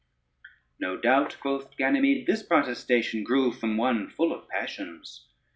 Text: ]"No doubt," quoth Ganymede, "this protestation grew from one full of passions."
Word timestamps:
]"No 0.81 0.97
doubt," 0.97 1.37
quoth 1.39 1.77
Ganymede, 1.77 2.25
"this 2.25 2.41
protestation 2.41 3.23
grew 3.23 3.51
from 3.51 3.77
one 3.77 4.07
full 4.07 4.33
of 4.33 4.47
passions." 4.49 5.27